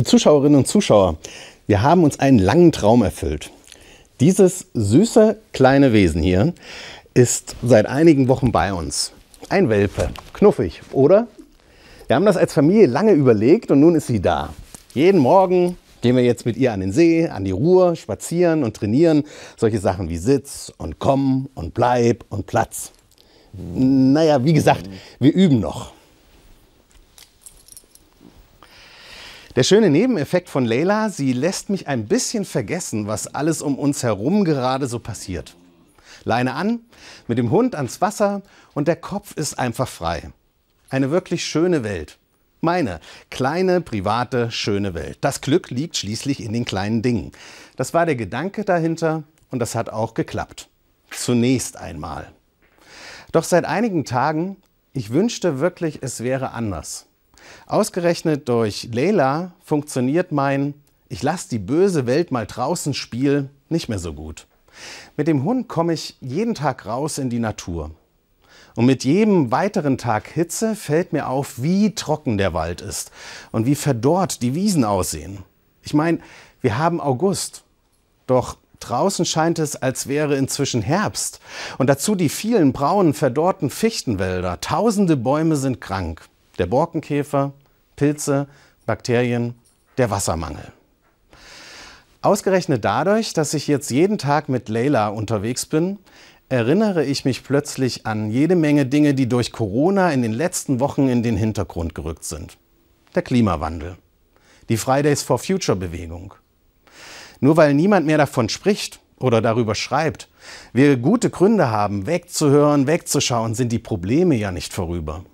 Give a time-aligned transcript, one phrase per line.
[0.00, 1.18] Liebe Zuschauerinnen und Zuschauer,
[1.66, 3.50] wir haben uns einen langen Traum erfüllt.
[4.18, 6.54] Dieses süße kleine Wesen hier
[7.12, 9.12] ist seit einigen Wochen bei uns.
[9.50, 11.26] Ein Welpe, knuffig, oder?
[12.06, 14.54] Wir haben das als Familie lange überlegt und nun ist sie da.
[14.94, 18.74] Jeden Morgen gehen wir jetzt mit ihr an den See, an die Ruhr, spazieren und
[18.74, 19.24] trainieren
[19.58, 22.92] solche Sachen wie Sitz und Komm und Bleib und Platz.
[23.52, 25.92] Naja, wie gesagt, wir üben noch.
[29.56, 34.04] Der schöne Nebeneffekt von Leila, sie lässt mich ein bisschen vergessen, was alles um uns
[34.04, 35.56] herum gerade so passiert.
[36.22, 36.78] Leine an,
[37.26, 38.42] mit dem Hund ans Wasser
[38.74, 40.30] und der Kopf ist einfach frei.
[40.88, 42.18] Eine wirklich schöne Welt.
[42.60, 45.18] Meine kleine, private, schöne Welt.
[45.20, 47.32] Das Glück liegt schließlich in den kleinen Dingen.
[47.74, 50.68] Das war der Gedanke dahinter und das hat auch geklappt.
[51.10, 52.30] Zunächst einmal.
[53.32, 54.58] Doch seit einigen Tagen,
[54.92, 57.06] ich wünschte wirklich, es wäre anders.
[57.66, 60.74] Ausgerechnet durch Leila funktioniert mein
[61.08, 64.46] Ich lasse die böse Welt mal draußen Spiel nicht mehr so gut.
[65.16, 67.90] Mit dem Hund komme ich jeden Tag raus in die Natur.
[68.76, 73.10] Und mit jedem weiteren Tag Hitze fällt mir auf, wie trocken der Wald ist
[73.50, 75.38] und wie verdorrt die Wiesen aussehen.
[75.82, 76.18] Ich meine,
[76.60, 77.64] wir haben August,
[78.26, 81.40] doch draußen scheint es, als wäre inzwischen Herbst.
[81.78, 84.60] Und dazu die vielen braunen, verdorrten Fichtenwälder.
[84.60, 86.22] Tausende Bäume sind krank.
[86.60, 87.54] Der Borkenkäfer,
[87.96, 88.46] Pilze,
[88.84, 89.54] Bakterien,
[89.96, 90.70] der Wassermangel.
[92.20, 95.98] Ausgerechnet dadurch, dass ich jetzt jeden Tag mit Leila unterwegs bin,
[96.50, 101.08] erinnere ich mich plötzlich an jede Menge Dinge, die durch Corona in den letzten Wochen
[101.08, 102.58] in den Hintergrund gerückt sind.
[103.14, 103.96] Der Klimawandel,
[104.68, 106.34] die Fridays for Future Bewegung.
[107.40, 110.28] Nur weil niemand mehr davon spricht oder darüber schreibt,
[110.74, 115.24] wir gute Gründe haben, wegzuhören, wegzuschauen, sind die Probleme ja nicht vorüber.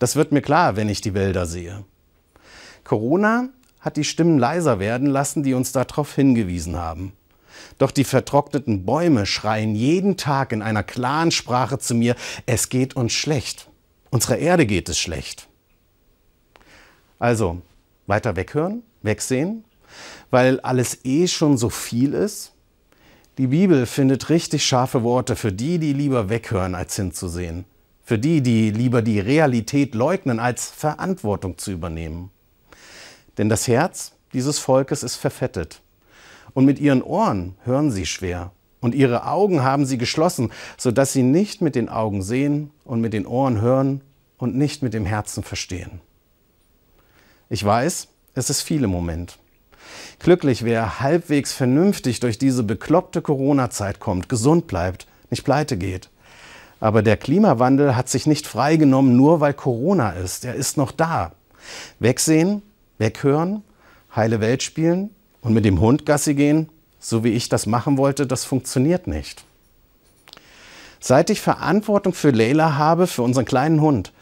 [0.00, 1.84] Das wird mir klar, wenn ich die Wälder sehe.
[2.84, 7.12] Corona hat die Stimmen leiser werden lassen, die uns darauf hingewiesen haben.
[7.76, 12.16] Doch die vertrockneten Bäume schreien jeden Tag in einer klaren Sprache zu mir,
[12.46, 13.68] es geht uns schlecht.
[14.10, 15.48] Unserer Erde geht es schlecht.
[17.18, 17.60] Also,
[18.06, 19.64] weiter weghören, wegsehen,
[20.30, 22.52] weil alles eh schon so viel ist?
[23.36, 27.66] Die Bibel findet richtig scharfe Worte für die, die lieber weghören, als hinzusehen.
[28.10, 32.32] Für die, die lieber die Realität leugnen, als Verantwortung zu übernehmen.
[33.38, 35.80] Denn das Herz dieses Volkes ist verfettet.
[36.52, 38.50] Und mit ihren Ohren hören sie schwer.
[38.80, 43.12] Und ihre Augen haben sie geschlossen, sodass sie nicht mit den Augen sehen und mit
[43.12, 44.00] den Ohren hören
[44.38, 46.00] und nicht mit dem Herzen verstehen.
[47.48, 49.38] Ich weiß, es ist viel im Moment.
[50.18, 56.10] Glücklich, wer halbwegs vernünftig durch diese bekloppte Corona-Zeit kommt, gesund bleibt, nicht pleite geht.
[56.80, 60.44] Aber der Klimawandel hat sich nicht freigenommen, nur weil Corona ist.
[60.44, 61.32] Er ist noch da.
[61.98, 62.62] Wegsehen
[63.00, 63.64] weghören,
[64.14, 65.10] heile Welt spielen
[65.40, 66.68] und mit dem Hund Gassi gehen,
[67.00, 69.44] so wie ich das machen wollte, das funktioniert nicht.
[71.00, 74.12] Seit ich Verantwortung für Leila habe, für unseren kleinen Hund,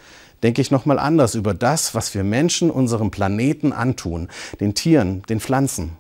[0.45, 4.29] denke ich nochmal anders über das, was wir Menschen unserem Planeten antun,
[4.61, 5.97] den Tieren, den Pflanzen.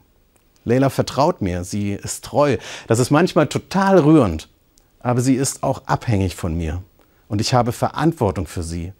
[0.64, 2.58] Leila vertraut mir, sie ist treu.
[2.86, 4.48] Das ist manchmal total rührend,
[5.00, 6.82] aber sie ist auch abhängig von mir.
[7.28, 8.92] Und ich habe Verantwortung für sie.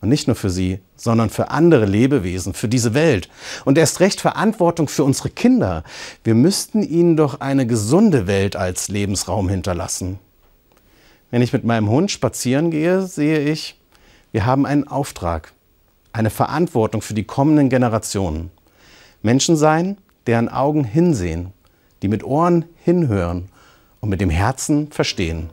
[0.00, 3.28] Und nicht nur für sie, sondern für andere Lebewesen, für diese Welt.
[3.64, 5.84] Und erst recht Verantwortung für unsere Kinder.
[6.22, 10.18] Wir müssten ihnen doch eine gesunde Welt als Lebensraum hinterlassen.
[11.30, 13.80] Wenn ich mit meinem Hund spazieren gehe, sehe ich,
[14.32, 15.52] wir haben einen Auftrag,
[16.12, 18.50] eine Verantwortung für die kommenden Generationen.
[19.22, 19.96] Menschen sein,
[20.26, 21.52] deren Augen hinsehen,
[22.02, 23.48] die mit Ohren hinhören
[24.06, 25.50] und mit dem Herzen verstehen.